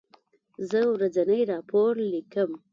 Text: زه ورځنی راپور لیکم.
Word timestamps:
زه 0.69 0.79
ورځنی 0.93 1.41
راپور 1.51 1.93
لیکم. 2.11 2.49